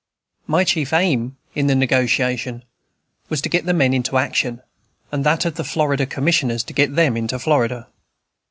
[0.47, 2.63] My chief aim in the negotiation
[3.29, 4.63] was to get the men into action,
[5.11, 7.85] and that of the Florida Commissioners to get them into Florida.